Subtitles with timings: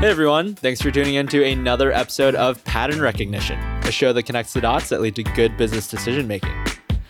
[0.00, 4.22] Hey everyone, thanks for tuning in to another episode of Pattern Recognition, a show that
[4.22, 6.54] connects the dots that lead to good business decision making.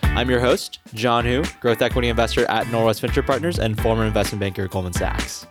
[0.02, 4.40] I'm your host, John Hu, growth equity investor at Norwest Venture Partners and former investment
[4.40, 5.46] banker at Goldman Sachs.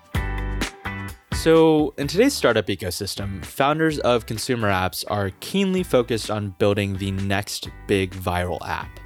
[1.32, 7.12] So, in today's startup ecosystem, founders of consumer apps are keenly focused on building the
[7.12, 9.00] next big viral app.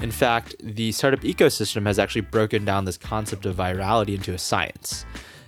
[0.00, 4.38] In fact, the startup ecosystem has actually broken down this concept of virality into a
[4.38, 5.06] science.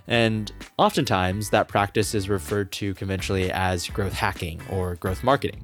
[0.09, 5.63] And oftentimes, that practice is referred to conventionally as growth hacking or growth marketing.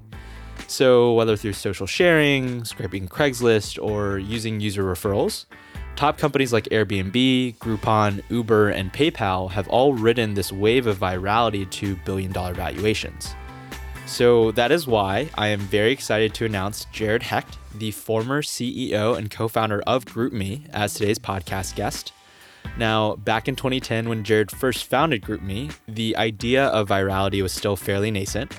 [0.67, 5.47] So, whether through social sharing, scraping Craigslist, or using user referrals,
[5.97, 11.69] top companies like Airbnb, Groupon, Uber, and PayPal have all ridden this wave of virality
[11.71, 13.35] to billion dollar valuations.
[14.07, 19.17] So, that is why I am very excited to announce Jared Hecht, the former CEO
[19.17, 22.13] and co founder of GroupMe, as today's podcast guest.
[22.77, 27.77] Now, back in 2010, when Jared first founded GroupMe, the idea of virality was still
[27.77, 28.53] fairly nascent.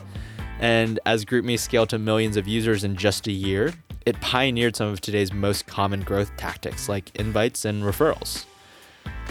[0.59, 3.73] And as GroupMe scaled to millions of users in just a year,
[4.05, 8.45] it pioneered some of today's most common growth tactics like invites and referrals.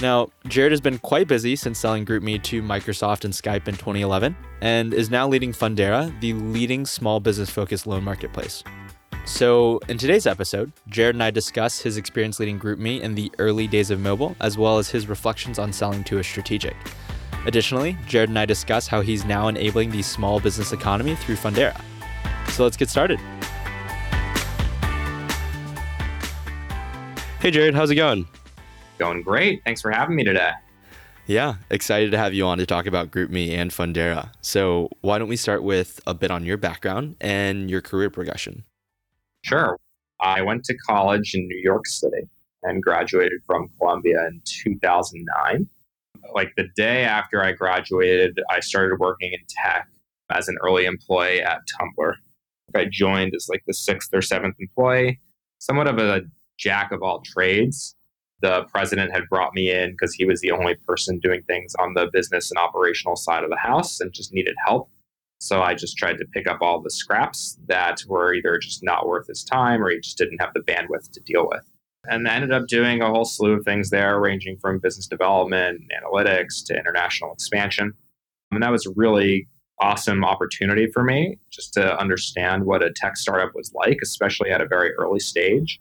[0.02, 4.36] Now, Jared has been quite busy since selling GroupMe to Microsoft and Skype in 2011,
[4.60, 8.64] and is now leading Fundera, the leading small business focused loan marketplace.
[9.27, 13.67] So, in today's episode, Jared and I discuss his experience leading GroupMe in the early
[13.67, 16.77] days of mobile, as well as his reflections on selling to a strategic.
[17.47, 21.80] Additionally, Jared and I discuss how he's now enabling the small business economy through Fundera.
[22.48, 23.19] So, let's get started.
[27.41, 28.28] Hey, Jared, how's it going?
[28.98, 29.62] Going great.
[29.64, 30.50] Thanks for having me today.
[31.27, 34.33] Yeah, excited to have you on to talk about GroupMe and Fundera.
[34.42, 38.64] So, why don't we start with a bit on your background and your career progression?
[39.44, 39.78] Sure.
[40.20, 42.28] I went to college in New York City
[42.62, 45.68] and graduated from Columbia in 2009.
[46.34, 49.86] Like the day after I graduated, I started working in tech
[50.30, 52.14] as an early employee at Tumblr.
[52.74, 55.20] I joined as like the sixth or seventh employee,
[55.58, 56.22] somewhat of a
[56.56, 57.94] jack of all trades.
[58.40, 61.92] The president had brought me in because he was the only person doing things on
[61.92, 64.88] the business and operational side of the house and just needed help.
[65.44, 69.06] So I just tried to pick up all the scraps that were either just not
[69.06, 71.70] worth his time or he just didn't have the bandwidth to deal with.
[72.08, 75.83] And I ended up doing a whole slew of things there, ranging from business development,
[75.92, 77.92] analytics to international expansion.
[78.52, 79.46] And that was a really
[79.80, 84.62] awesome opportunity for me just to understand what a tech startup was like, especially at
[84.62, 85.78] a very early stage.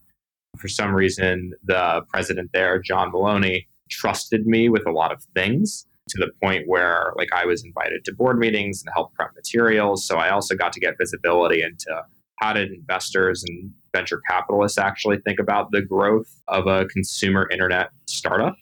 [0.57, 5.87] For some reason, the president there, John Maloney, trusted me with a lot of things
[6.09, 10.05] to the point where like I was invited to board meetings and help prep materials.
[10.05, 12.03] So I also got to get visibility into
[12.39, 17.89] how did investors and venture capitalists actually think about the growth of a consumer internet
[18.07, 18.55] startup.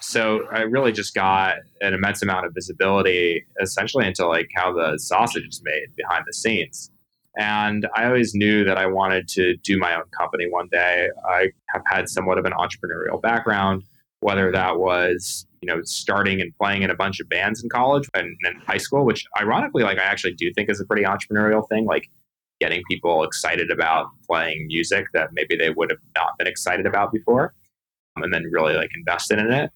[0.00, 4.98] So I really just got an immense amount of visibility essentially into like how the
[4.98, 6.90] sausage is made behind the scenes.
[7.36, 11.08] And I always knew that I wanted to do my own company one day.
[11.28, 13.82] I have had somewhat of an entrepreneurial background,
[14.20, 18.06] whether that was you know, starting and playing in a bunch of bands in college
[18.12, 18.36] and,
[18.66, 22.10] high school, which ironically, like I actually do think is a pretty entrepreneurial thing, like
[22.60, 27.12] getting people excited about playing music that maybe they would have not been excited about
[27.12, 27.54] before,
[28.14, 29.70] um, and then really like invested in it.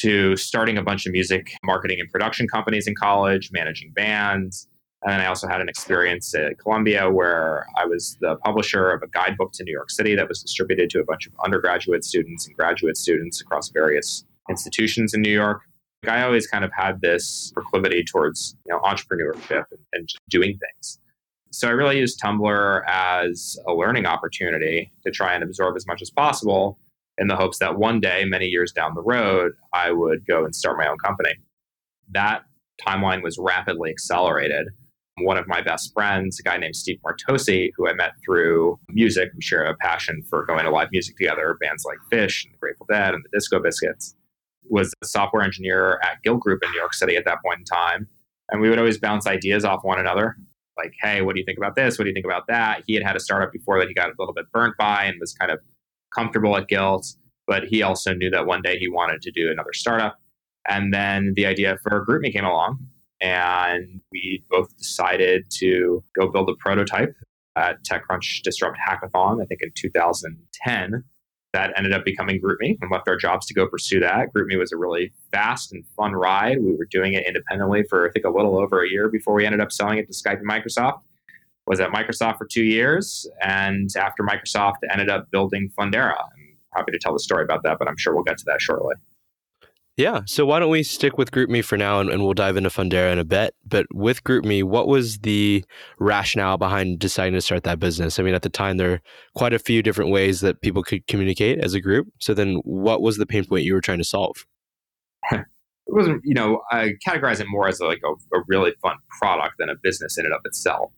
[0.00, 4.68] To starting a bunch of music marketing and production companies in college, managing bands.
[5.02, 9.02] And then I also had an experience at Columbia where I was the publisher of
[9.02, 12.46] a guidebook to New York City that was distributed to a bunch of undergraduate students
[12.46, 15.62] and graduate students across various institutions in New York.
[16.08, 20.98] I always kind of had this proclivity towards you know entrepreneurship and, and doing things.
[21.52, 26.00] So I really used Tumblr as a learning opportunity to try and absorb as much
[26.00, 26.78] as possible
[27.18, 30.54] in the hopes that one day, many years down the road, I would go and
[30.54, 31.34] start my own company.
[32.12, 32.42] That
[32.86, 34.68] timeline was rapidly accelerated.
[35.18, 39.30] One of my best friends, a guy named Steve Martocci, who I met through music,
[39.34, 42.58] we share a passion for going to live music together, bands like Phish and the
[42.58, 44.14] Grateful Dead and the Disco Biscuits
[44.70, 47.64] was a software engineer at Gilt Group in New York City at that point in
[47.64, 48.08] time.
[48.50, 50.36] And we would always bounce ideas off one another.
[50.76, 51.98] Like, hey, what do you think about this?
[51.98, 52.84] What do you think about that?
[52.86, 55.16] He had had a startup before that he got a little bit burnt by and
[55.20, 55.58] was kind of
[56.14, 57.06] comfortable at Gilt.
[57.46, 60.18] But he also knew that one day he wanted to do another startup.
[60.68, 62.78] And then the idea for GroupMe came along.
[63.20, 67.14] And we both decided to go build a prototype
[67.56, 71.04] at TechCrunch Disrupt Hackathon, I think in 2010
[71.52, 74.32] that ended up becoming GroupMe and left our jobs to go pursue that.
[74.32, 76.62] GroupMe was a really fast and fun ride.
[76.62, 79.44] We were doing it independently for I think a little over a year before we
[79.44, 81.00] ended up selling it to Skype and Microsoft.
[81.66, 86.16] Was at Microsoft for two years, and after Microsoft, ended up building Fundera.
[86.18, 88.60] I'm happy to tell the story about that, but I'm sure we'll get to that
[88.60, 88.94] shortly.
[89.96, 90.20] Yeah.
[90.26, 93.12] So why don't we stick with GroupMe for now and, and, we'll dive into Fundera
[93.12, 93.54] in a bit.
[93.66, 95.64] But with GroupMe, what was the
[95.98, 98.18] rationale behind deciding to start that business?
[98.18, 99.02] I mean, at the time, there are
[99.34, 102.08] quite a few different ways that people could communicate as a group.
[102.18, 104.46] So then what was the pain point you were trying to solve?
[105.32, 105.44] it
[105.86, 109.68] wasn't, you know, I categorize it more as like a, a really fun product than
[109.68, 110.92] a business in and of itself.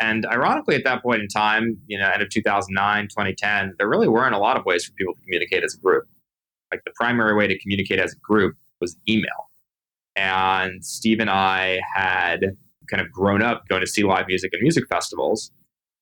[0.00, 4.08] And ironically, at that point in time, you know, end of 2009, 2010, there really
[4.08, 6.08] weren't a lot of ways for people to communicate as a group
[6.74, 9.50] like the primary way to communicate as a group was email.
[10.16, 12.56] And Steve and I had
[12.90, 15.52] kind of grown up going to see live music and music festivals.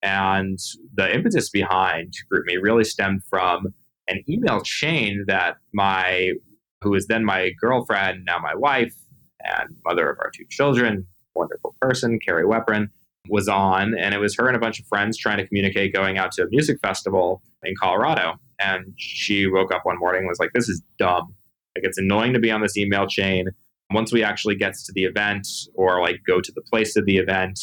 [0.03, 0.59] And
[0.95, 3.75] the impetus behind GroupMe really stemmed from
[4.09, 6.33] an email chain that my,
[6.81, 8.95] who was then my girlfriend, now my wife,
[9.41, 12.89] and mother of our two children, wonderful person, Carrie Weprin,
[13.29, 13.97] was on.
[13.97, 16.43] And it was her and a bunch of friends trying to communicate going out to
[16.43, 18.35] a music festival in Colorado.
[18.65, 21.35] And she woke up one morning and was like, this is dumb.
[21.77, 23.49] Like, it's annoying to be on this email chain.
[23.93, 27.17] Once we actually gets to the event or like go to the place of the
[27.17, 27.59] event,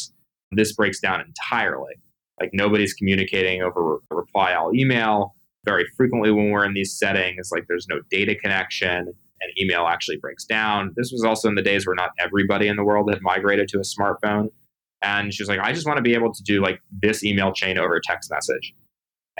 [0.52, 1.94] this breaks down entirely.
[2.40, 5.34] Like, nobody's communicating over reply all email.
[5.64, 9.12] Very frequently, when we're in these settings, like, there's no data connection
[9.42, 10.92] and email actually breaks down.
[10.96, 13.78] This was also in the days where not everybody in the world had migrated to
[13.78, 14.48] a smartphone.
[15.02, 17.52] And she was like, I just want to be able to do like this email
[17.52, 18.74] chain over text message.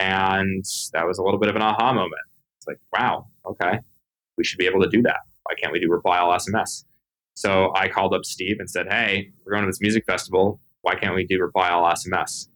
[0.00, 0.64] And
[0.94, 2.23] that was a little bit of an aha moment.
[2.58, 3.79] It's like, wow, okay,
[4.38, 5.20] we should be able to do that.
[5.44, 6.85] Why can't we do reply all SMS?
[7.35, 10.58] So I called up Steve and said, hey, we're going to this music festival.
[10.82, 12.49] Why can't we do reply all SMS?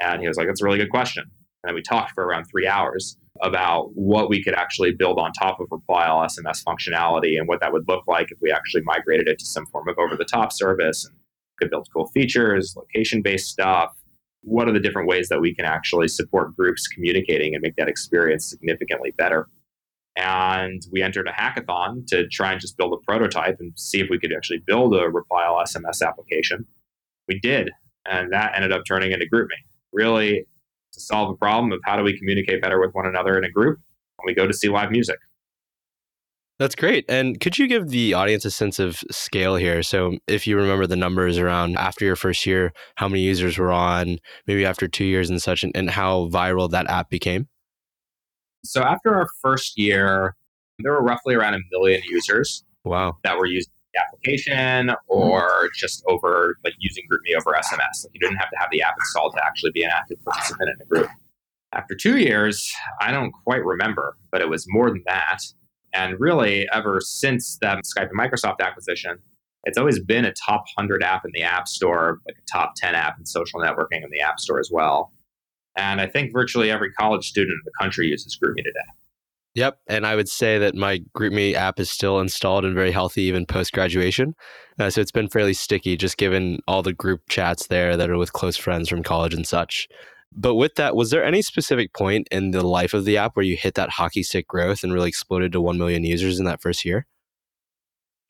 [0.00, 1.24] And he was like, that's a really good question.
[1.64, 5.58] And we talked for around three hours about what we could actually build on top
[5.60, 9.26] of reply all SMS functionality and what that would look like if we actually migrated
[9.26, 11.16] it to some form of over the top service and
[11.58, 13.97] could build cool features, location based stuff,
[14.48, 17.88] what are the different ways that we can actually support groups communicating and make that
[17.88, 19.48] experience significantly better?
[20.16, 24.08] And we entered a hackathon to try and just build a prototype and see if
[24.10, 26.66] we could actually build a reply all SMS application.
[27.28, 27.70] We did,
[28.06, 29.48] and that ended up turning into GroupMe.
[29.92, 30.44] Really,
[30.92, 33.50] to solve a problem of how do we communicate better with one another in a
[33.50, 33.78] group
[34.16, 35.18] when we go to see live music.
[36.58, 37.04] That's great.
[37.08, 39.82] And could you give the audience a sense of scale here?
[39.84, 43.70] So, if you remember the numbers around after your first year, how many users were
[43.70, 47.48] on, maybe after two years and such, and, and how viral that app became?
[48.64, 50.34] So, after our first year,
[50.80, 52.64] there were roughly around a million users.
[52.84, 53.18] Wow.
[53.22, 58.04] That were using the application or just over like using GroupMe over SMS.
[58.04, 60.70] Like you didn't have to have the app installed to actually be an active participant
[60.70, 61.10] in a group.
[61.72, 65.40] After two years, I don't quite remember, but it was more than that.
[65.92, 69.18] And really, ever since that Skype and Microsoft acquisition,
[69.64, 72.94] it's always been a top 100 app in the App Store, like a top 10
[72.94, 75.12] app in social networking in the App Store as well.
[75.76, 78.80] And I think virtually every college student in the country uses GroupMe today.
[79.54, 79.78] Yep.
[79.88, 83.46] And I would say that my GroupMe app is still installed and very healthy even
[83.46, 84.34] post graduation.
[84.78, 88.18] Uh, so it's been fairly sticky just given all the group chats there that are
[88.18, 89.88] with close friends from college and such.
[90.32, 93.44] But with that, was there any specific point in the life of the app where
[93.44, 96.60] you hit that hockey stick growth and really exploded to 1 million users in that
[96.60, 97.06] first year?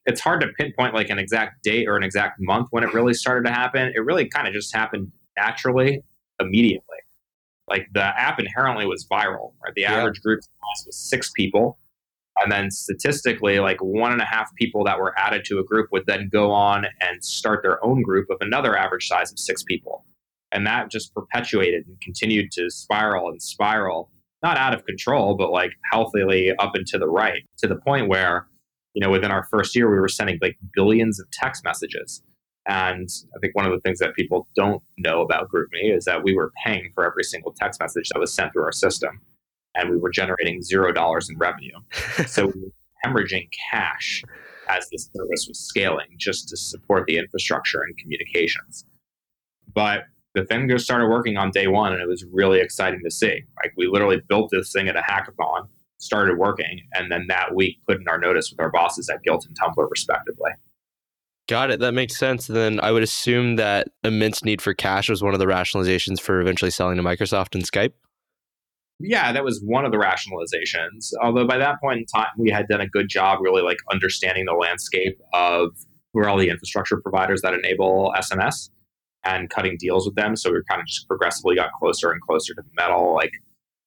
[0.07, 3.13] It's hard to pinpoint like an exact date or an exact month when it really
[3.13, 3.93] started to happen.
[3.95, 6.03] It really kind of just happened naturally,
[6.41, 6.97] immediately.
[7.69, 9.75] Like the app inherently was viral, right?
[9.75, 10.23] The average yeah.
[10.23, 11.79] group size was six people.
[12.41, 15.89] And then statistically, like one and a half people that were added to a group
[15.93, 19.63] would then go on and start their own group of another average size of six
[19.63, 20.05] people.
[20.53, 24.11] And that just perpetuated and continued to spiral and spiral,
[24.43, 28.09] not out of control, but like healthily up and to the right, to the point
[28.09, 28.47] where,
[28.95, 32.23] you know, within our first year, we were sending like billions of text messages.
[32.67, 36.23] And I think one of the things that people don't know about GroupMe is that
[36.23, 39.21] we were paying for every single text message that was sent through our system.
[39.75, 41.77] And we were generating zero dollars in revenue.
[42.27, 42.73] so we were
[43.05, 44.23] hemorrhaging cash
[44.69, 48.85] as this service was scaling just to support the infrastructure and communications.
[49.73, 50.05] But
[50.39, 53.43] the thing just started working on day one and it was really exciting to see.
[53.63, 55.69] Like we literally built this thing at a hackathon,
[55.99, 59.47] started working, and then that week put in our notice with our bosses at Gilt
[59.47, 60.51] and Tumblr respectively.
[61.49, 61.81] Got it.
[61.81, 62.47] That makes sense.
[62.47, 66.41] Then I would assume that immense need for cash was one of the rationalizations for
[66.41, 67.93] eventually selling to Microsoft and Skype.
[69.01, 71.13] Yeah, that was one of the rationalizations.
[71.23, 74.45] Although by that point in time, we had done a good job really like understanding
[74.45, 75.71] the landscape of
[76.13, 78.71] who are all the infrastructure providers that enable SMS
[79.25, 80.37] and cutting deals with them.
[80.37, 83.15] So we kind of just progressively got closer and closer to the metal.
[83.15, 83.33] Like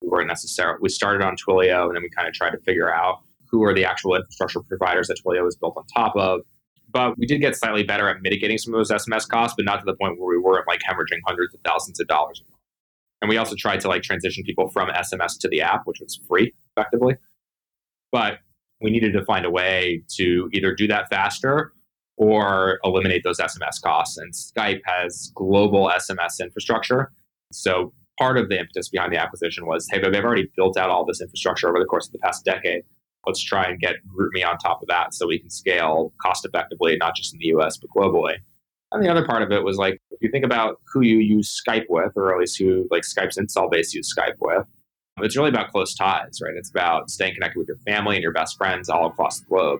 [0.01, 2.93] we weren't necessarily, we started on Twilio and then we kind of tried to figure
[2.93, 3.19] out
[3.49, 6.41] who are the actual infrastructure providers that Twilio was built on top of.
[6.89, 9.79] But we did get slightly better at mitigating some of those SMS costs, but not
[9.79, 12.43] to the point where we weren't like hemorrhaging hundreds of thousands of dollars.
[13.21, 16.19] And we also tried to like transition people from SMS to the app, which was
[16.27, 17.15] free effectively.
[18.11, 18.39] But
[18.81, 21.71] we needed to find a way to either do that faster
[22.21, 24.15] or eliminate those SMS costs.
[24.15, 27.11] And Skype has global SMS infrastructure.
[27.51, 30.91] So part of the impetus behind the acquisition was hey, but they've already built out
[30.91, 32.83] all this infrastructure over the course of the past decade.
[33.25, 36.95] Let's try and get GroupMe on top of that so we can scale cost effectively,
[36.95, 38.35] not just in the US, but globally.
[38.91, 41.59] And the other part of it was like, if you think about who you use
[41.67, 44.67] Skype with, or at least who like Skype's install base use Skype with,
[45.17, 46.53] it's really about close ties, right?
[46.55, 49.79] It's about staying connected with your family and your best friends all across the globe.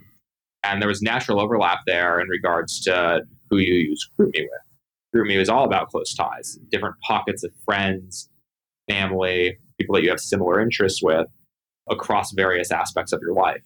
[0.64, 5.16] And there was natural overlap there in regards to who you use GroupMe with.
[5.16, 8.30] GroupMe was all about close ties, different pockets of friends,
[8.90, 11.28] family, people that you have similar interests with
[11.90, 13.62] across various aspects of your life.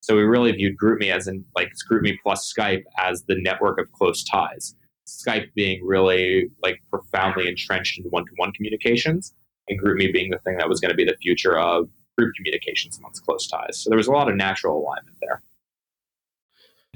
[0.00, 3.90] So we really viewed GroupMe as in like GroupMe plus Skype as the network of
[3.92, 4.74] close ties.
[5.06, 9.34] Skype being really like profoundly entrenched in one-to-one communications,
[9.68, 11.88] and GroupMe being the thing that was going to be the future of
[12.18, 13.78] group communications amongst close ties.
[13.78, 15.42] So there was a lot of natural alignment there.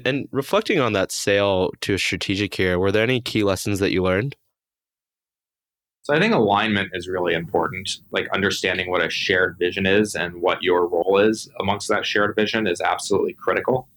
[0.03, 3.91] And reflecting on that sale to a strategic here, were there any key lessons that
[3.91, 4.35] you learned?
[6.03, 7.89] So I think alignment is really important.
[8.11, 12.35] Like understanding what a shared vision is and what your role is amongst that shared
[12.35, 13.87] vision is absolutely critical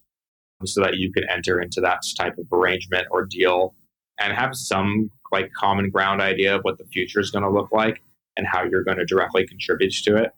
[0.60, 3.74] um, so that you can enter into that type of arrangement or deal
[4.18, 7.70] and have some like common ground idea of what the future is going to look
[7.72, 8.00] like
[8.38, 10.32] and how you're going to directly contribute to it.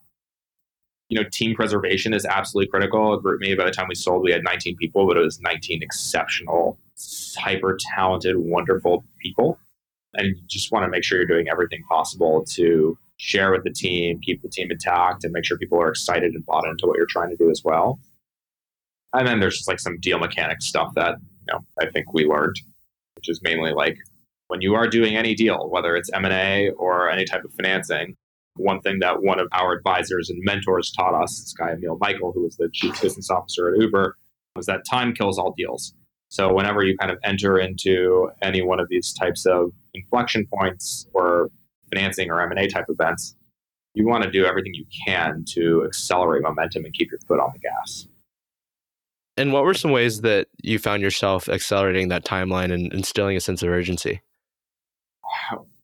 [1.11, 3.15] You know, team preservation is absolutely critical.
[3.15, 5.83] At GroupMe, by the time we sold, we had 19 people, but it was 19
[5.83, 6.79] exceptional,
[7.37, 9.59] hyper talented, wonderful people.
[10.15, 13.71] And you just want to make sure you're doing everything possible to share with the
[13.71, 16.97] team, keep the team intact, and make sure people are excited and bought into what
[16.97, 18.01] you're trying to do as well.
[19.13, 22.25] And then there's just like some deal mechanic stuff that you know I think we
[22.25, 22.57] learned,
[23.17, 23.99] which is mainly like
[24.49, 28.17] when you are doing any deal, whether it's M&A or any type of financing,
[28.61, 32.33] one thing that one of our advisors and mentors taught us, this guy Emil Michael,
[32.33, 34.17] who was the chief business officer at Uber,
[34.57, 35.95] was that time kills all deals.
[36.29, 41.07] So whenever you kind of enter into any one of these types of inflection points
[41.13, 41.51] or
[41.93, 43.35] financing or M&A type events,
[43.95, 47.51] you want to do everything you can to accelerate momentum and keep your foot on
[47.53, 48.07] the gas.
[49.37, 53.41] And what were some ways that you found yourself accelerating that timeline and instilling a
[53.41, 54.21] sense of urgency?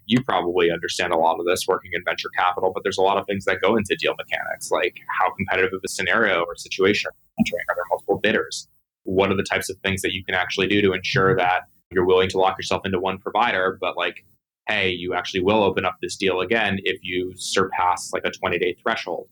[0.07, 3.19] You probably understand a lot of this working in venture capital, but there's a lot
[3.19, 7.09] of things that go into deal mechanics, like how competitive of a scenario or situation
[7.09, 7.65] are entering?
[7.69, 8.69] There multiple bidders?
[9.03, 12.07] What are the types of things that you can actually do to ensure that you're
[12.07, 14.25] willing to lock yourself into one provider, but like,
[14.69, 18.59] hey, you actually will open up this deal again if you surpass like a 20
[18.59, 19.29] day threshold.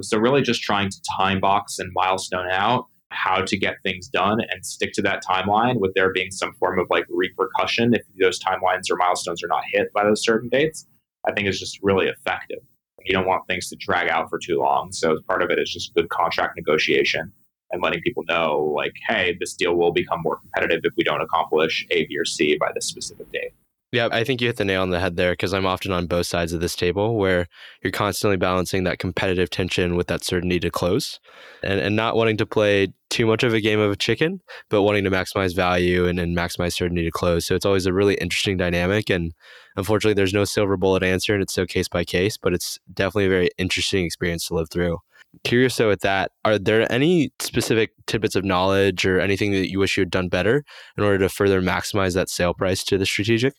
[0.00, 4.40] So really just trying to time box and milestone out how to get things done
[4.50, 8.40] and stick to that timeline with there being some form of like repercussion if those
[8.40, 10.86] timelines or milestones are not hit by those certain dates,
[11.26, 12.58] I think is just really effective.
[13.04, 14.92] You don't want things to drag out for too long.
[14.92, 17.32] So part of it is just good contract negotiation
[17.72, 21.20] and letting people know like, hey, this deal will become more competitive if we don't
[21.20, 23.52] accomplish A, B, or C by this specific date.
[23.92, 26.06] Yeah, I think you hit the nail on the head there because I'm often on
[26.06, 27.46] both sides of this table where
[27.82, 31.20] you're constantly balancing that competitive tension with that certainty to close
[31.62, 34.80] and, and not wanting to play too much of a game of a chicken, but
[34.80, 37.44] wanting to maximize value and, and maximize certainty to close.
[37.44, 39.10] So it's always a really interesting dynamic.
[39.10, 39.34] And
[39.76, 43.26] unfortunately, there's no silver bullet answer and it's so case by case, but it's definitely
[43.26, 45.00] a very interesting experience to live through.
[45.44, 49.78] Curious though, with that, are there any specific tidbits of knowledge or anything that you
[49.78, 50.64] wish you had done better
[50.96, 53.52] in order to further maximize that sale price to the strategic?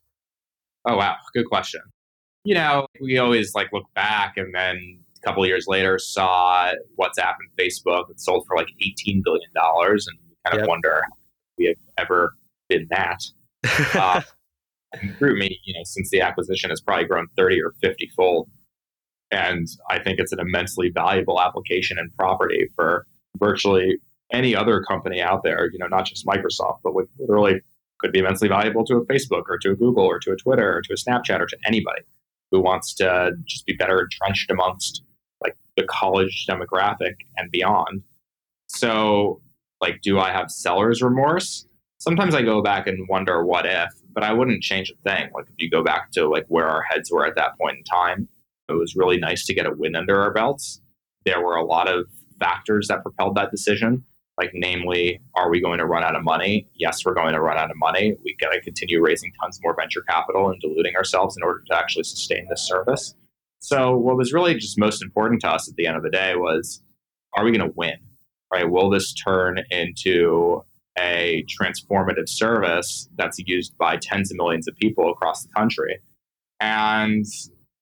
[0.85, 1.81] Oh wow, good question.
[2.43, 7.35] You know, we always like look back and then a couple years later saw WhatsApp
[7.39, 10.69] and Facebook that sold for like eighteen billion dollars, and kind of yep.
[10.69, 11.13] wonder if
[11.57, 12.33] we have ever
[12.67, 13.21] been that.
[13.95, 14.21] uh,
[14.93, 18.49] and GroupMe, you know, since the acquisition has probably grown thirty or fifty fold,
[19.31, 23.97] and I think it's an immensely valuable application and property for virtually
[24.31, 25.69] any other company out there.
[25.71, 27.61] You know, not just Microsoft, but with literally
[28.03, 30.77] could be immensely valuable to a Facebook or to a Google or to a Twitter
[30.77, 32.01] or to a Snapchat or to anybody
[32.51, 35.03] who wants to just be better entrenched amongst
[35.41, 38.03] like the college demographic and beyond.
[38.67, 39.41] So,
[39.79, 41.65] like, do I have seller's remorse?
[41.99, 45.29] Sometimes I go back and wonder what if, but I wouldn't change a thing.
[45.33, 47.83] Like, if you go back to like where our heads were at that point in
[47.85, 48.27] time,
[48.67, 50.81] it was really nice to get a win under our belts.
[51.25, 52.05] There were a lot of
[52.39, 54.03] factors that propelled that decision
[54.37, 56.67] like namely are we going to run out of money?
[56.75, 58.15] Yes we're going to run out of money.
[58.23, 61.77] We got to continue raising tons more venture capital and diluting ourselves in order to
[61.77, 63.15] actually sustain this service.
[63.59, 66.35] So what was really just most important to us at the end of the day
[66.35, 66.81] was
[67.35, 67.97] are we going to win
[68.51, 68.69] right?
[68.69, 70.63] Will this turn into
[70.99, 75.97] a transformative service that's used by tens of millions of people across the country?
[76.59, 77.25] And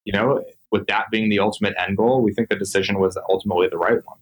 [0.06, 3.68] you know with that being the ultimate end goal we think the decision was ultimately
[3.70, 4.18] the right one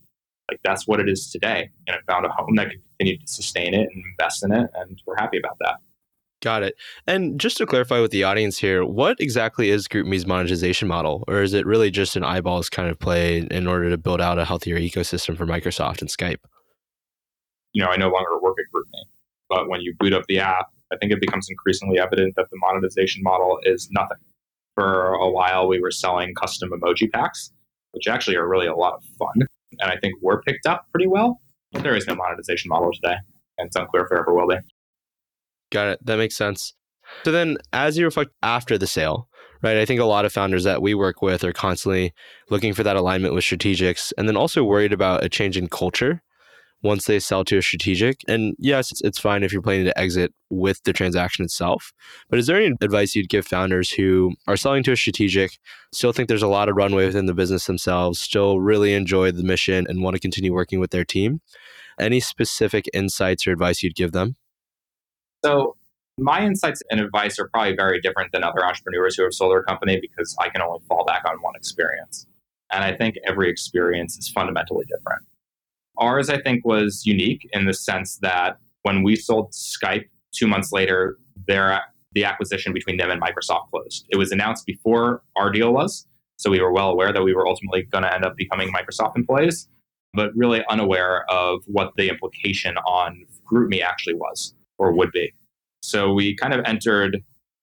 [0.49, 1.69] Like that's what it is today.
[1.87, 4.69] And it found a home that can continue to sustain it and invest in it.
[4.75, 5.75] And we're happy about that.
[6.41, 6.75] Got it.
[7.05, 11.25] And just to clarify with the audience here, what exactly is GroupMe's monetization model?
[11.27, 14.39] Or is it really just an eyeballs kind of play in order to build out
[14.39, 16.39] a healthier ecosystem for Microsoft and Skype?
[17.73, 19.03] You know, I no longer work at GroupMe,
[19.49, 22.57] but when you boot up the app, I think it becomes increasingly evident that the
[22.57, 24.17] monetization model is nothing.
[24.75, 27.51] For a while, we were selling custom emoji packs,
[27.91, 29.45] which actually are really a lot of fun.
[29.79, 33.15] And I think we're picked up pretty well, but there is no monetization model today.
[33.57, 34.57] And it's unclear if there ever will be.
[35.71, 36.05] Got it.
[36.05, 36.74] That makes sense.
[37.24, 39.27] So then, as you reflect after the sale,
[39.62, 39.77] right?
[39.77, 42.13] I think a lot of founders that we work with are constantly
[42.50, 46.21] looking for that alignment with strategics and then also worried about a change in culture
[46.81, 48.21] once they sell to a strategic.
[48.27, 51.91] And yes, it's, fine if you're planning to exit with the transaction itself.
[52.29, 55.59] But is there any advice you'd give founders who are selling to a strategic,
[55.91, 59.43] still think there's a lot of runway within the business themselves, still really enjoy the
[59.43, 61.41] mission and want to continue working with their team?
[62.00, 64.38] Any specific insights or advice you'd give them?
[65.43, 65.75] So,
[66.17, 69.63] my insights and advice are probably very different than other entrepreneurs who have sold their
[69.63, 72.25] company because I can only fall back on one experience.
[72.71, 75.25] And I think every experience is fundamentally different.
[75.99, 80.71] Ours, I think, was unique in the sense that when we sold Skype two months
[80.71, 81.81] later, their,
[82.13, 84.05] the acquisition between them and Microsoft closed.
[84.09, 86.07] It was announced before our deal was.
[86.37, 89.17] So we were well aware that we were ultimately going to end up becoming Microsoft
[89.17, 89.67] employees,
[90.13, 95.33] but really unaware of what the implication on GroupMe actually was or would be.
[95.81, 97.21] So we kind of entered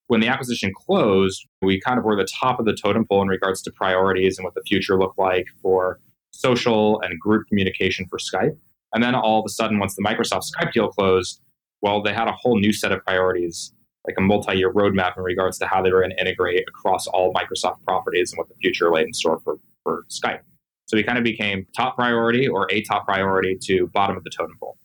[0.08, 3.28] when the acquisition closed, we kind of were the top of the totem pole in
[3.28, 5.98] regards to priorities and what the future looked like for
[6.40, 8.56] social and group communication for Skype.
[8.92, 11.40] And then all of a sudden, once the Microsoft Skype deal closed,
[11.82, 13.72] well, they had a whole new set of priorities,
[14.06, 17.06] like a multi year roadmap in regards to how they were going to integrate across
[17.06, 20.40] all Microsoft properties and what the future lay in store for, for Skype.
[20.86, 24.30] So we kind of became top priority or a top priority to bottom of the
[24.30, 24.78] totem pole.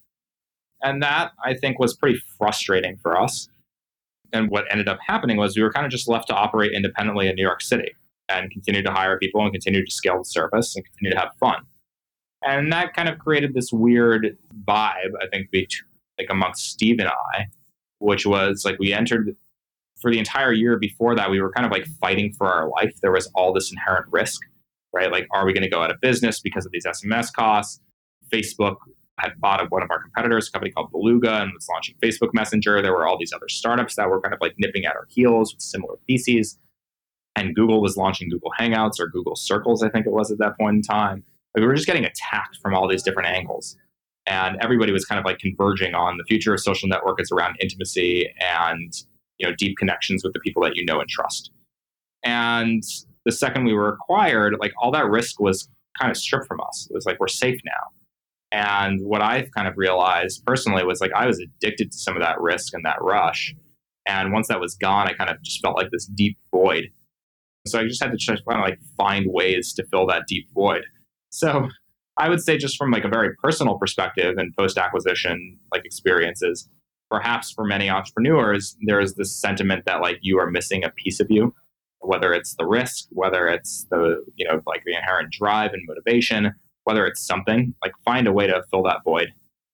[0.82, 3.48] And that I think was pretty frustrating for us.
[4.34, 7.28] And what ended up happening was we were kind of just left to operate independently
[7.28, 7.94] in New York City
[8.32, 11.32] and continue to hire people and continue to scale the service and continue to have
[11.40, 11.64] fun.
[12.44, 17.48] And that kind of created this weird vibe, I think, like amongst Steve and I,
[18.00, 19.36] which was like we entered
[20.00, 22.94] for the entire year before that, we were kind of like fighting for our life.
[23.02, 24.42] There was all this inherent risk,
[24.92, 25.12] right?
[25.12, 27.80] Like, are we going to go out of business because of these SMS costs?
[28.34, 28.78] Facebook
[29.20, 32.82] had bought one of our competitors, a company called Beluga, and was launching Facebook Messenger.
[32.82, 35.54] There were all these other startups that were kind of like nipping at our heels
[35.54, 36.58] with similar theses
[37.42, 40.58] and Google was launching Google Hangouts or Google Circles, I think it was at that
[40.60, 41.24] point in time.
[41.56, 43.76] Like we were just getting attacked from all these different angles.
[44.28, 47.58] And everybody was kind of like converging on the future of social network is around
[47.60, 48.94] intimacy and
[49.40, 51.52] you know deep connections with the people that you know and trust.
[52.24, 52.84] And
[53.26, 55.68] the second we were acquired, like all that risk was
[56.00, 56.88] kind of stripped from us.
[56.90, 57.88] It was like we're safe now.
[58.52, 62.22] And what I kind of realized personally was like I was addicted to some of
[62.22, 63.56] that risk and that rush.
[64.06, 66.92] And once that was gone, I kind of just felt like this deep void
[67.66, 70.84] so I just had to try to like find ways to fill that deep void.
[71.30, 71.70] So
[72.18, 76.68] I would say just from like a very personal perspective and post acquisition like experiences,
[77.10, 81.20] perhaps for many entrepreneurs, there is this sentiment that like you are missing a piece
[81.20, 81.54] of you,
[82.00, 86.54] whether it's the risk, whether it's the, you know, like the inherent drive and motivation,
[86.84, 89.30] whether it's something, like find a way to fill that void.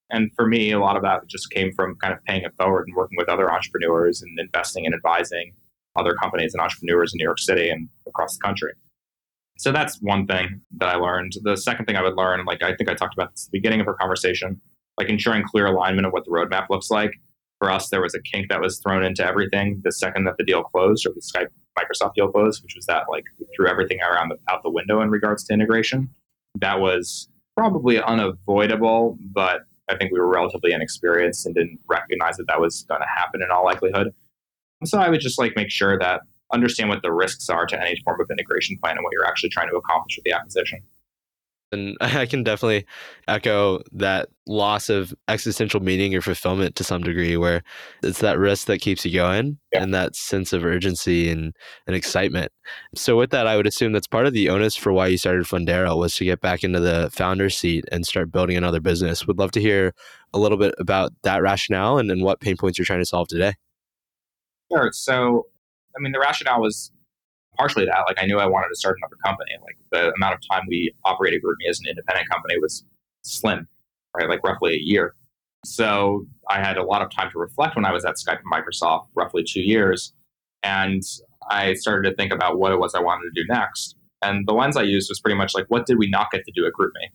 [0.09, 2.87] And for me, a lot of that just came from kind of paying it forward
[2.87, 5.53] and working with other entrepreneurs and investing and advising
[5.97, 8.73] other companies and entrepreneurs in New York City and across the country.
[9.57, 11.33] So that's one thing that I learned.
[11.41, 13.57] The second thing I would learn, like I think I talked about this at the
[13.57, 14.61] beginning of our conversation,
[14.97, 17.11] like ensuring clear alignment of what the roadmap looks like.
[17.59, 20.43] For us, there was a kink that was thrown into everything the second that the
[20.43, 23.23] deal closed or the Skype Microsoft deal closed, which was that like
[23.55, 26.07] threw everything around the, out the window in regards to integration.
[26.59, 32.45] That was probably unavoidable, but I think we were relatively inexperienced and didn't recognize that
[32.47, 34.13] that was going to happen in all likelihood.
[34.85, 36.21] So I would just like make sure that
[36.53, 39.49] understand what the risks are to any form of integration plan and what you're actually
[39.49, 40.81] trying to accomplish with the acquisition.
[41.71, 42.85] And I can definitely
[43.27, 47.63] echo that loss of existential meaning or fulfillment to some degree, where
[48.01, 49.83] it's that risk that keeps you going yeah.
[49.83, 51.53] and that sense of urgency and,
[51.85, 52.51] and excitement.
[52.95, 55.45] So, with that, I would assume that's part of the onus for why you started
[55.45, 59.27] Fundera was to get back into the founder seat and start building another business.
[59.27, 59.93] Would love to hear
[60.33, 63.27] a little bit about that rationale and, and what pain points you're trying to solve
[63.27, 63.53] today.
[64.71, 64.91] Sure.
[64.91, 65.47] So,
[65.95, 66.91] I mean, the rationale was
[67.57, 68.03] partially that.
[68.07, 69.51] Like, I knew I wanted to start another company.
[69.63, 72.83] Like, the amount of time we operated GroupMe as an independent company was
[73.23, 73.67] slim,
[74.15, 74.29] right?
[74.29, 75.15] Like, roughly a year.
[75.65, 78.51] So, I had a lot of time to reflect when I was at Skype and
[78.51, 80.13] Microsoft, roughly two years.
[80.63, 81.01] And
[81.49, 83.95] I started to think about what it was I wanted to do next.
[84.21, 86.51] And the lens I used was pretty much like, what did we not get to
[86.51, 87.09] do at GroupMe?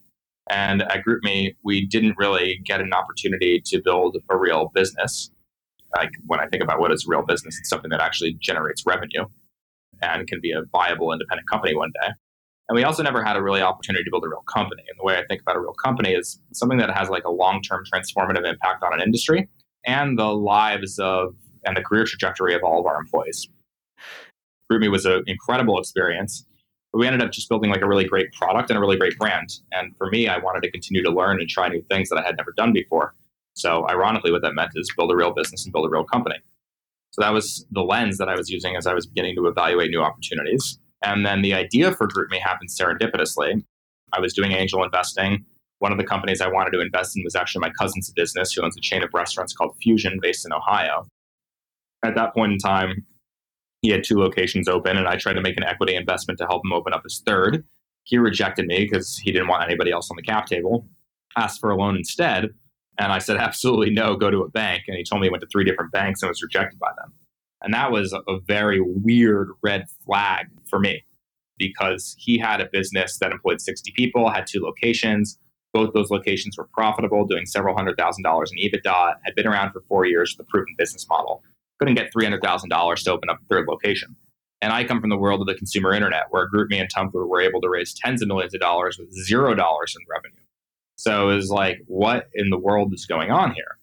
[0.50, 5.30] And at GroupMe, we didn't really get an opportunity to build a real business.
[5.96, 9.24] Like when I think about what is real business, it's something that actually generates revenue
[10.00, 12.08] and can be a viable independent company one day.
[12.68, 14.82] And we also never had a really opportunity to build a real company.
[14.88, 17.30] And the way I think about a real company is something that has like a
[17.30, 19.48] long-term transformative impact on an industry
[19.84, 23.48] and the lives of and the career trajectory of all of our employees.
[24.70, 26.44] GroupMe was an incredible experience.
[26.92, 29.18] But we ended up just building like a really great product and a really great
[29.18, 29.60] brand.
[29.72, 32.22] And for me, I wanted to continue to learn and try new things that I
[32.22, 33.14] had never done before.
[33.54, 36.36] So ironically, what that meant is build a real business and build a real company.
[37.10, 39.90] So that was the lens that I was using as I was beginning to evaluate
[39.90, 40.78] new opportunities.
[41.04, 43.62] And then the idea for GroupMe happened serendipitously.
[44.12, 45.44] I was doing angel investing.
[45.80, 48.62] One of the companies I wanted to invest in was actually my cousin's business, who
[48.62, 51.06] owns a chain of restaurants called Fusion, based in Ohio.
[52.04, 53.04] At that point in time,
[53.82, 56.64] he had two locations open, and I tried to make an equity investment to help
[56.64, 57.64] him open up his third.
[58.04, 60.86] He rejected me because he didn't want anybody else on the cap table,
[61.36, 62.50] asked for a loan instead.
[62.98, 64.84] And I said, absolutely no, go to a bank.
[64.88, 67.12] And he told me he went to three different banks and was rejected by them.
[67.62, 71.04] And that was a very weird red flag for me
[71.58, 75.38] because he had a business that employed 60 people, had two locations.
[75.72, 79.72] Both those locations were profitable, doing several hundred thousand dollars in EBITDA, had been around
[79.72, 81.42] for four years with a proven business model.
[81.78, 84.16] Couldn't get $300,000 to open up a third location.
[84.60, 87.40] And I come from the world of the consumer internet where GroupMe and Tumblr were
[87.40, 90.42] able to raise tens of millions of dollars with zero dollars in revenue.
[90.96, 93.78] So it was like, what in the world is going on here?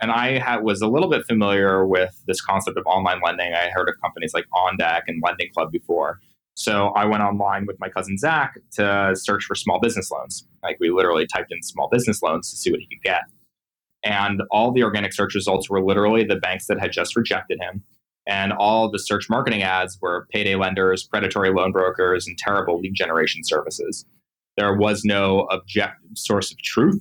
[0.00, 3.52] And I was a little bit familiar with this concept of online lending.
[3.54, 6.20] I heard of companies like OnDeck and Lending Club before.
[6.54, 10.46] So I went online with my cousin Zach to search for small business loans.
[10.62, 13.22] Like we literally typed in small business loans to see what he could get.
[14.04, 17.82] And all the organic search results were literally the banks that had just rejected him.
[18.26, 22.94] And all the search marketing ads were payday lenders, predatory loan brokers, and terrible lead
[22.94, 24.04] generation services.
[24.58, 27.00] There was no objective source of truth,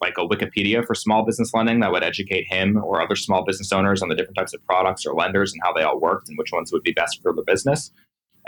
[0.00, 3.72] like a Wikipedia for small business lending that would educate him or other small business
[3.72, 6.38] owners on the different types of products or lenders and how they all worked and
[6.38, 7.92] which ones would be best for the business.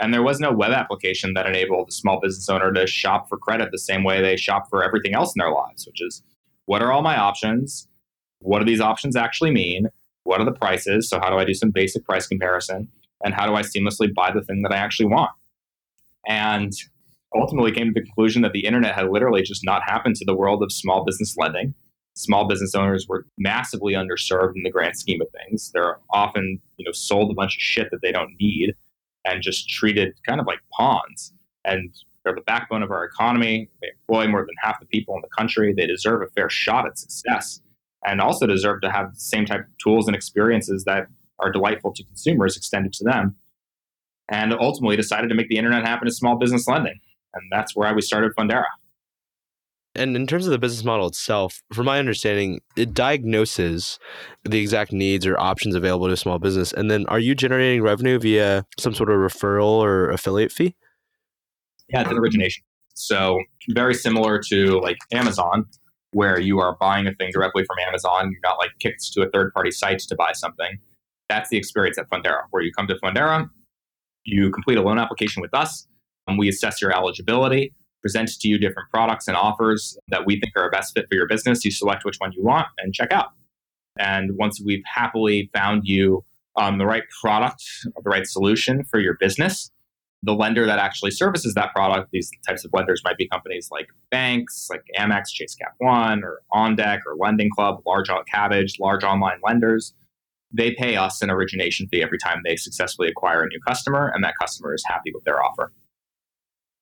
[0.01, 3.37] And there was no web application that enabled the small business owner to shop for
[3.37, 6.23] credit the same way they shop for everything else in their lives, which is
[6.65, 7.87] what are all my options?
[8.39, 9.89] What do these options actually mean?
[10.23, 11.07] What are the prices?
[11.07, 12.89] So, how do I do some basic price comparison?
[13.23, 15.31] And how do I seamlessly buy the thing that I actually want?
[16.27, 16.73] And
[17.35, 20.35] ultimately came to the conclusion that the internet had literally just not happened to the
[20.35, 21.73] world of small business lending.
[22.15, 25.71] Small business owners were massively underserved in the grand scheme of things.
[25.73, 28.73] They're often, you know, sold a bunch of shit that they don't need
[29.25, 31.33] and just treated kind of like pawns.
[31.63, 33.69] And they're the backbone of our economy.
[33.81, 35.73] They employ more than half the people in the country.
[35.73, 37.61] They deserve a fair shot at success
[38.05, 41.07] and also deserve to have the same type of tools and experiences that
[41.39, 43.35] are delightful to consumers extended to them.
[44.29, 46.99] And ultimately decided to make the internet happen in small business lending.
[47.39, 48.65] And that's where I started Fundera.
[49.95, 53.97] And in terms of the business model itself, from my understanding, it diagnoses
[54.43, 56.71] the exact needs or options available to a small business.
[56.71, 60.75] And then are you generating revenue via some sort of referral or affiliate fee?
[61.89, 62.63] Yeah, it's an origination.
[62.93, 65.65] So very similar to like Amazon,
[66.11, 68.31] where you are buying a thing directly from Amazon.
[68.31, 70.77] You're not like kicked to a third party site to buy something.
[71.29, 73.49] That's the experience at Fundera, where you come to Fundera,
[74.23, 75.87] you complete a loan application with us,
[76.27, 80.53] and we assess your eligibility, present to you different products and offers that we think
[80.55, 81.65] are a best fit for your business.
[81.65, 83.31] You select which one you want and check out.
[83.99, 86.23] And once we've happily found you
[86.55, 89.71] um, the right product, the right solution for your business,
[90.23, 93.87] the lender that actually services that product, these types of lenders might be companies like
[94.09, 99.39] banks, like Amex, Chase Cap One, or OnDeck, or Lending Club, large Kabbage, large online
[99.43, 99.93] lenders.
[100.51, 104.23] They pay us an origination fee every time they successfully acquire a new customer, and
[104.23, 105.71] that customer is happy with their offer.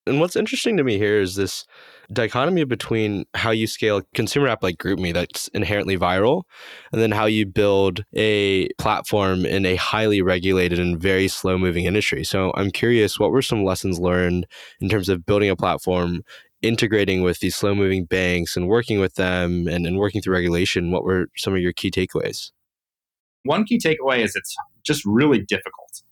[0.07, 1.65] And what's interesting to me here is this
[2.11, 6.43] dichotomy between how you scale a consumer app like GroupMe that's inherently viral,
[6.91, 11.85] and then how you build a platform in a highly regulated and very slow moving
[11.85, 12.23] industry.
[12.23, 14.45] So I'm curious, what were some lessons learned
[14.79, 16.23] in terms of building a platform,
[16.61, 20.91] integrating with these slow moving banks and working with them and, and working through regulation?
[20.91, 22.51] What were some of your key takeaways?
[23.43, 26.03] One key takeaway is it's just really difficult.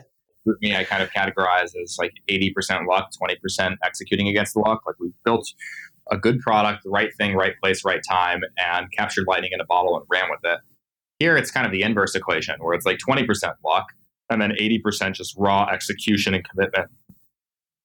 [0.46, 4.82] GroupMe, I kind of categorize as like 80% luck, 20% executing against the luck.
[4.86, 5.46] Like we built
[6.10, 9.64] a good product, the right thing, right place, right time, and captured lightning in a
[9.64, 10.60] bottle and ran with it.
[11.18, 13.26] Here, it's kind of the inverse equation where it's like 20%
[13.64, 13.86] luck
[14.30, 16.90] and then 80% just raw execution and commitment.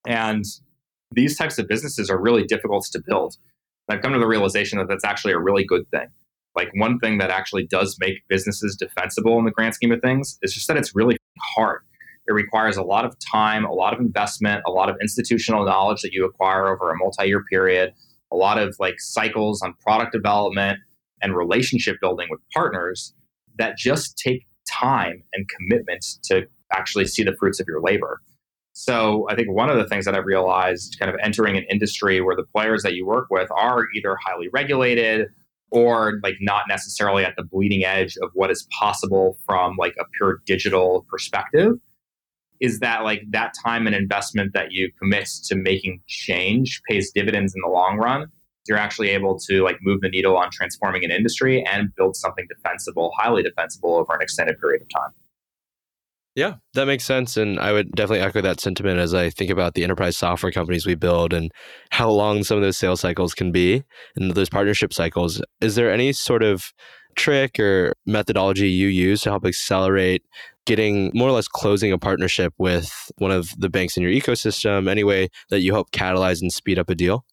[0.08, 0.44] And
[1.12, 3.36] these types of businesses are really difficult to build.
[3.88, 6.08] And I've come to the realization that that's actually a really good thing.
[6.56, 10.38] Like one thing that actually does make businesses defensible in the grand scheme of things
[10.42, 11.18] is just that it's really
[11.56, 11.82] hard.
[12.30, 16.02] It requires a lot of time, a lot of investment, a lot of institutional knowledge
[16.04, 17.92] that you acquire over a multi year period,
[18.32, 20.78] a lot of like cycles on product development
[21.24, 23.16] and relationship building with partners
[23.58, 28.22] that just take time and commitment to actually see the fruits of your labor.
[28.74, 32.22] So I think one of the things that I've realized kind of entering an industry
[32.22, 35.30] where the players that you work with are either highly regulated
[35.72, 40.04] or like not necessarily at the bleeding edge of what is possible from like a
[40.16, 41.74] pure digital perspective
[42.60, 47.54] is that like that time and investment that you commit to making change pays dividends
[47.56, 48.28] in the long run
[48.68, 52.46] you're actually able to like move the needle on transforming an industry and build something
[52.48, 55.12] defensible highly defensible over an extended period of time
[56.36, 57.36] yeah, that makes sense.
[57.36, 60.86] And I would definitely echo that sentiment as I think about the enterprise software companies
[60.86, 61.52] we build and
[61.90, 63.84] how long some of those sales cycles can be
[64.16, 65.42] and those partnership cycles.
[65.60, 66.72] Is there any sort of
[67.18, 70.24] trick or methodology you use to help accelerate
[70.70, 74.90] getting more or less closing a partnership with one of the banks in your ecosystem?
[74.90, 77.26] Any way that you help catalyze and speed up a deal?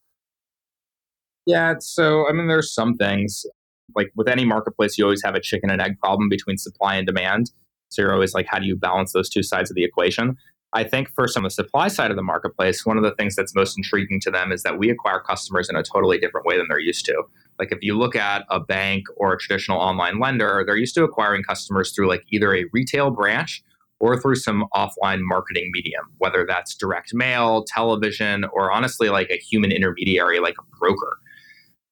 [1.46, 3.46] Yeah, so I mean, there's some things
[3.94, 7.06] like with any marketplace, you always have a chicken and egg problem between supply and
[7.06, 7.52] demand
[7.88, 10.36] so you're always like, how do you balance those two sides of the equation?
[10.72, 13.54] I think some of the supply side of the marketplace, one of the things that's
[13.54, 16.66] most intriguing to them is that we acquire customers in a totally different way than
[16.68, 17.22] they're used to.
[17.58, 21.04] Like if you look at a bank or a traditional online lender, they're used to
[21.04, 23.62] acquiring customers through like either a retail branch
[23.98, 29.38] or through some offline marketing medium, whether that's direct mail, television, or honestly like a
[29.38, 31.18] human intermediary like a broker.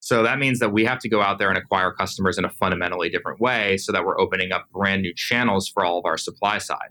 [0.00, 2.50] So that means that we have to go out there and acquire customers in a
[2.50, 6.18] fundamentally different way so that we're opening up brand new channels for all of our
[6.18, 6.90] supply side.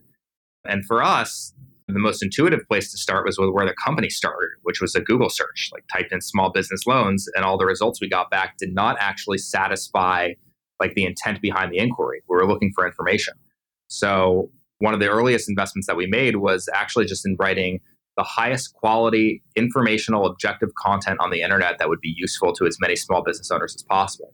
[0.65, 1.53] And for us,
[1.88, 5.30] the most intuitive place to start was where the company started, which was a Google
[5.30, 8.74] search, like typed in small business loans, and all the results we got back did
[8.74, 10.30] not actually satisfy
[10.80, 12.22] like the intent behind the inquiry.
[12.30, 13.34] We were looking for information.
[13.88, 17.80] So one of the earliest investments that we made was actually just in writing
[18.17, 22.78] the highest quality, informational, objective content on the internet that would be useful to as
[22.80, 24.34] many small business owners as possible.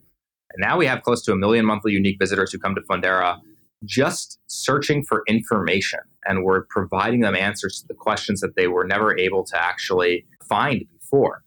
[0.52, 3.40] And now we have close to a million monthly unique visitors who come to Fundera
[3.86, 6.00] just searching for information.
[6.30, 10.26] And we're providing them answers to the questions that they were never able to actually
[10.48, 11.44] find before.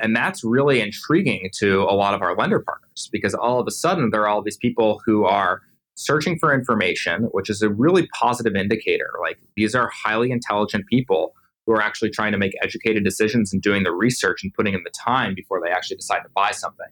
[0.00, 3.70] And that's really intriguing to a lot of our lender partners because all of a
[3.70, 5.62] sudden there are all these people who are
[5.96, 9.10] searching for information, which is a really positive indicator.
[9.20, 11.34] Like these are highly intelligent people
[11.66, 14.82] who are actually trying to make educated decisions and doing the research and putting in
[14.84, 16.86] the time before they actually decide to buy something.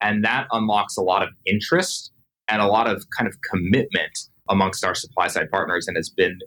[0.00, 2.10] And that unlocks a lot of interest
[2.48, 6.38] and a lot of kind of commitment amongst our supply side partners and has been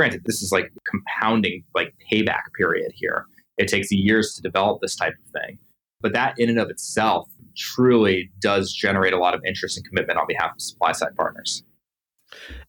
[0.00, 3.26] granted this is like compounding like payback period here.
[3.58, 5.58] It takes years to develop this type of thing.
[6.00, 10.18] But that in and of itself truly does generate a lot of interest and commitment
[10.18, 11.62] on behalf of supply side partners.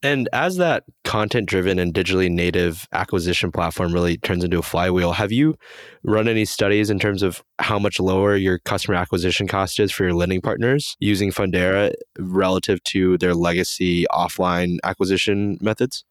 [0.03, 5.13] And as that content driven and digitally native acquisition platform really turns into a flywheel,
[5.13, 5.55] have you
[6.03, 10.03] run any studies in terms of how much lower your customer acquisition cost is for
[10.03, 16.03] your lending partners using Fundera relative to their legacy offline acquisition methods?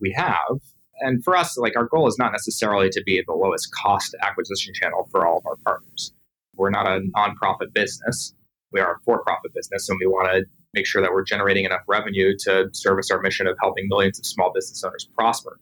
[0.00, 0.60] We have.
[1.00, 4.74] And for us, like our goal is not necessarily to be the lowest cost acquisition
[4.74, 6.12] channel for all of our partners.
[6.56, 8.34] We're not a nonprofit business.
[8.72, 11.64] We are a for profit business, and we want to make sure that we're generating
[11.64, 15.58] enough revenue to service our mission of helping millions of small business owners prosper.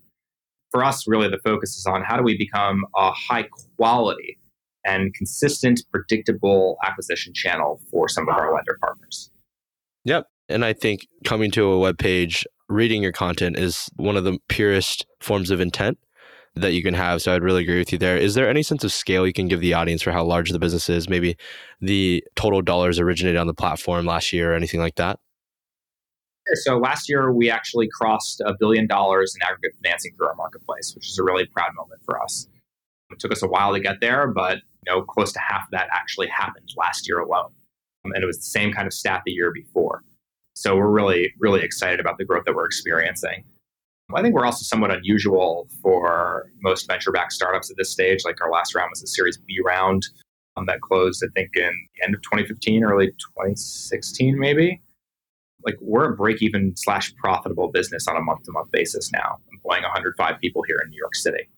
[0.70, 3.46] For us, really, the focus is on how do we become a high
[3.77, 4.38] quality
[4.85, 9.31] and consistent, predictable acquisition channel for some of our lender partners.
[10.05, 10.27] Yep.
[10.49, 14.38] And I think coming to a web page, reading your content is one of the
[14.48, 15.98] purest forms of intent
[16.55, 17.20] that you can have.
[17.20, 18.16] So I'd really agree with you there.
[18.16, 20.59] Is there any sense of scale you can give the audience for how large the
[20.59, 21.09] business is?
[21.09, 21.37] Maybe
[21.81, 25.20] the total dollars originated on the platform last year or anything like that?
[26.55, 30.92] So last year we actually crossed a billion dollars in aggregate financing through our marketplace,
[30.94, 32.48] which is a really proud moment for us.
[33.11, 35.70] It took us a while to get there, but you know, close to half of
[35.72, 37.50] that actually happened last year alone.
[38.05, 40.02] Um, and it was the same kind of stat the year before.
[40.56, 43.44] So we're really, really excited about the growth that we're experiencing.
[44.14, 48.24] I think we're also somewhat unusual for most venture backed startups at this stage.
[48.24, 50.06] Like our last round was a Series B round
[50.56, 54.80] um, that closed, I think, in the end of 2015, early 2016, maybe.
[55.66, 59.36] Like we're a break even slash profitable business on a month to month basis now,
[59.52, 61.50] employing 105 people here in New York City,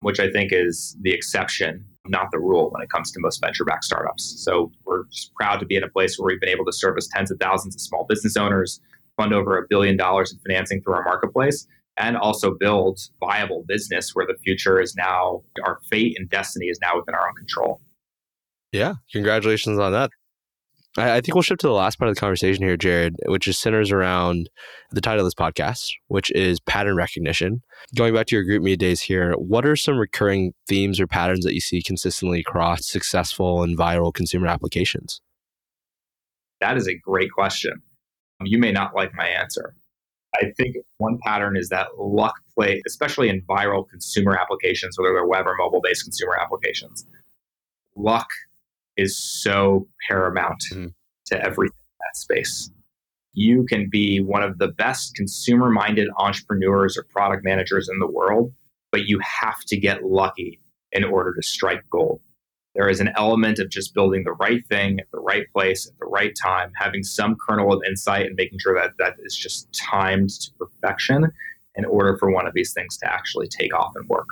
[0.00, 3.64] which I think is the exception, not the rule when it comes to most venture
[3.64, 4.42] backed startups.
[4.44, 7.08] So we're just proud to be in a place where we've been able to service
[7.12, 8.80] tens of thousands of small business owners
[9.16, 11.66] fund over a billion dollars in financing through our marketplace
[11.98, 16.78] and also build viable business where the future is now our fate and destiny is
[16.80, 17.80] now within our own control.
[18.72, 20.10] Yeah, congratulations on that.
[20.96, 23.48] I, I think we'll shift to the last part of the conversation here, Jared, which
[23.48, 24.50] is centers around
[24.90, 27.62] the title of this podcast, which is pattern recognition.
[27.94, 31.54] Going back to your GroupMe days here, what are some recurring themes or patterns that
[31.54, 35.20] you see consistently across successful and viral consumer applications?
[36.60, 37.82] That is a great question.
[38.44, 39.74] You may not like my answer.
[40.34, 45.26] I think one pattern is that luck play, especially in viral consumer applications, whether they're
[45.26, 47.06] web or mobile based consumer applications.
[47.96, 48.28] Luck
[48.96, 50.88] is so paramount mm-hmm.
[51.26, 52.70] to everything in that space.
[53.34, 58.06] You can be one of the best consumer minded entrepreneurs or product managers in the
[58.06, 58.52] world,
[58.90, 60.60] but you have to get lucky
[60.92, 62.20] in order to strike gold.
[62.74, 65.98] There is an element of just building the right thing at the right place at
[65.98, 69.70] the right time, having some kernel of insight and making sure that that is just
[69.72, 71.30] timed to perfection
[71.74, 74.26] in order for one of these things to actually take off and work.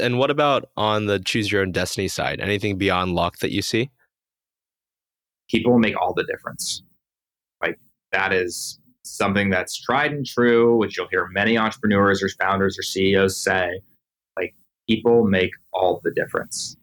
[0.00, 2.40] And what about on the choose your own destiny side?
[2.40, 3.90] Anything beyond luck that you see?
[5.48, 6.82] People make all the difference.
[7.62, 7.78] Like
[8.12, 12.82] that is something that's tried and true, which you'll hear many entrepreneurs or founders or
[12.82, 13.80] CEOs say.
[14.36, 14.54] Like
[14.88, 16.76] people make all the difference.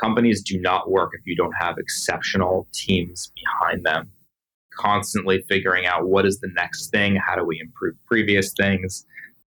[0.00, 4.10] Companies do not work if you don't have exceptional teams behind them,
[4.74, 9.06] constantly figuring out what is the next thing, how do we improve previous things,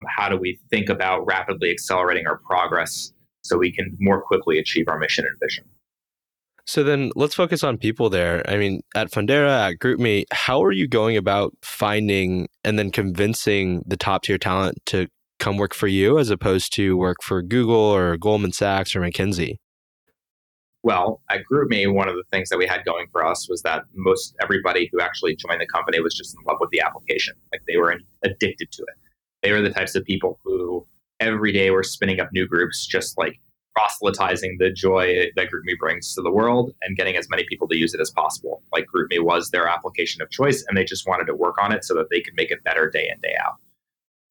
[0.08, 3.14] how do we think about rapidly accelerating our progress
[3.44, 5.66] so we can more quickly achieve our mission and vision.
[6.66, 8.42] So then let's focus on people there.
[8.50, 13.84] I mean, at Fundera, at GroupMe, how are you going about finding and then convincing
[13.86, 15.08] the top tier talent to
[15.40, 19.58] come work for you as opposed to work for Google or Goldman Sachs or McKinsey?
[20.84, 23.84] Well, at GroupMe, one of the things that we had going for us was that
[23.94, 27.36] most everybody who actually joined the company was just in love with the application.
[27.52, 29.03] Like they were addicted to it.
[29.44, 30.88] They were the types of people who
[31.20, 33.40] every day were spinning up new groups, just like
[33.76, 37.78] proselytizing the joy that GroupMe brings to the world and getting as many people to
[37.78, 38.64] use it as possible.
[38.72, 41.84] Like GroupMe was their application of choice, and they just wanted to work on it
[41.84, 43.56] so that they could make it better day in, day out.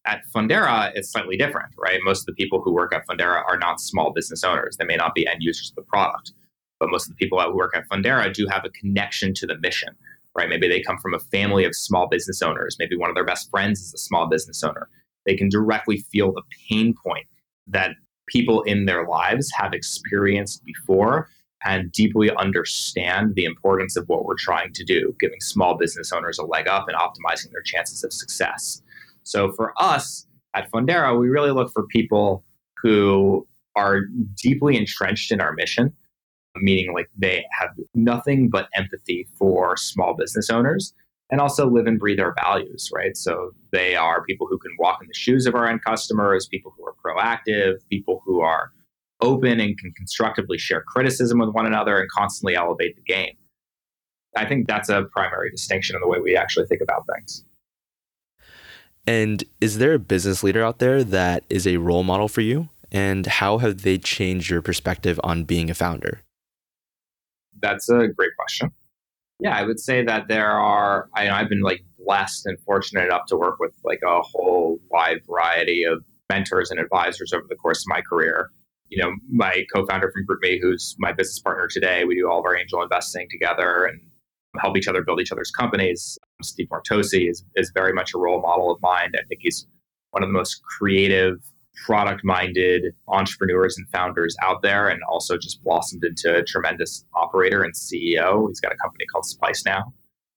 [0.05, 2.01] At Fundera, it's slightly different, right?
[2.03, 4.77] Most of the people who work at Fundera are not small business owners.
[4.77, 6.33] They may not be end users of the product,
[6.81, 9.59] but most of the people who work at Fundera do have a connection to the
[9.59, 9.91] mission,
[10.37, 10.49] right?
[10.49, 12.77] Maybe they come from a family of small business owners.
[12.79, 14.89] Maybe one of their best friends is a small business owner
[15.27, 17.27] they can directly feel the pain point
[17.67, 17.95] that
[18.27, 21.29] people in their lives have experienced before
[21.65, 26.39] and deeply understand the importance of what we're trying to do, giving small business owners
[26.39, 28.83] a leg up and optimizing their chances of success.
[29.23, 32.45] So for us at Fundera, we really look for people
[32.83, 34.01] who are
[34.37, 35.95] deeply entrenched in our mission,
[36.57, 40.93] meaning like they have nothing but empathy for small business owners
[41.33, 43.17] and also live and breathe our values, right?
[43.17, 46.75] So they are people who can walk in the shoes of our end customers, people
[46.77, 48.71] who are proactive, people who are
[49.23, 53.35] open and can constructively share criticism with one another and constantly elevate the game.
[54.37, 57.45] I think that's a primary distinction in the way we actually think about things.
[59.07, 62.69] And is there a business leader out there that is a role model for you?
[62.91, 66.21] And how have they changed your perspective on being a founder?
[67.61, 68.71] That's a great question.
[69.41, 71.09] Yeah, I would say that there are.
[71.15, 75.21] I, I've been like blessed and fortunate enough to work with like a whole wide
[75.27, 78.51] variety of mentors and advisors over the course of my career.
[78.89, 82.45] You know, my co-founder from GroupMe, who's my business partner today, we do all of
[82.45, 84.01] our angel investing together and
[84.61, 86.19] help each other build each other's companies.
[86.43, 89.11] Steve Martocci is, is very much a role model of mine.
[89.15, 89.67] I think he's
[90.11, 91.39] one of the most creative
[91.75, 97.63] product minded entrepreneurs and founders out there and also just blossomed into a tremendous operator
[97.63, 98.49] and CEO.
[98.49, 99.93] He's got a company called Splice now.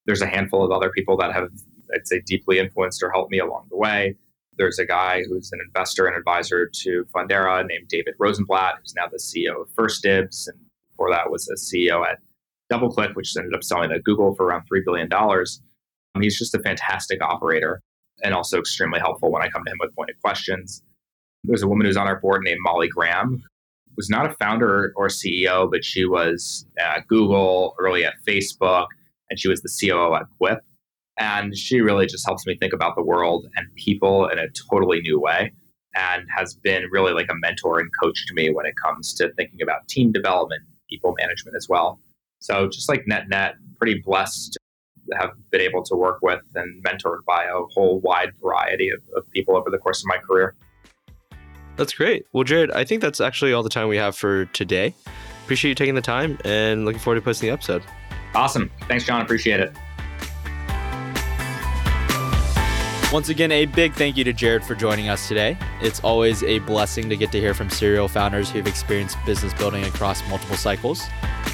[0.06, 1.50] There's a handful of other people that have,
[1.94, 4.16] I'd say, deeply influenced or helped me along the way.
[4.58, 9.08] There's a guy who's an investor and advisor to Fundera named David Rosenblatt, who's now
[9.08, 10.48] the CEO of 1stDibs.
[10.48, 10.58] And
[10.92, 12.20] before that was a CEO at
[12.72, 15.12] DoubleClick, which ended up selling to Google for around $3 billion.
[15.12, 17.82] Um, he's just a fantastic operator
[18.24, 20.82] and also extremely helpful when I come to him with pointed questions.
[21.48, 23.44] There's a woman who's on our board named Molly Graham,
[23.96, 28.88] was not a founder or CEO, but she was at Google, early at Facebook,
[29.30, 30.60] and she was the COO at Quip.
[31.18, 35.00] And she really just helps me think about the world and people in a totally
[35.00, 35.54] new way
[35.96, 39.32] and has been really like a mentor and coach to me when it comes to
[39.34, 42.00] thinking about team development, people management as well.
[42.40, 44.54] So just like net net, pretty blessed
[45.10, 49.00] to have been able to work with and mentored by a whole wide variety of,
[49.16, 50.56] of people over the course of my career.
[51.76, 52.26] That's great.
[52.32, 54.94] Well, Jared, I think that's actually all the time we have for today.
[55.44, 57.84] Appreciate you taking the time and looking forward to posting the episode.
[58.34, 58.72] Awesome.
[58.88, 59.22] Thanks, John.
[59.22, 59.76] Appreciate it.
[63.16, 65.58] Once again, a big thank you to Jared for joining us today.
[65.82, 69.86] It's always a blessing to get to hear from serial founders who've experienced business building
[69.86, 71.08] across multiple cycles.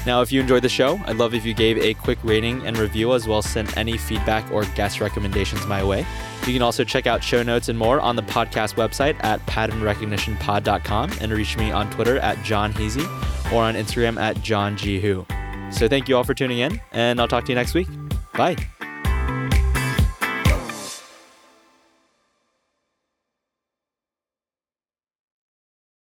[0.04, 2.76] Now, if you enjoyed the show, I'd love if you gave a quick rating and
[2.76, 6.04] review as well as sent any feedback or guest recommendations my way.
[6.48, 11.12] You can also check out show notes and more on the podcast website at patternrecognitionpod.com
[11.20, 13.04] and reach me on Twitter at John Heasy
[13.52, 15.00] or on Instagram at John G.
[15.00, 15.24] Hu.
[15.70, 17.86] So thank you all for tuning in, and I'll talk to you next week.
[18.32, 18.56] Bye.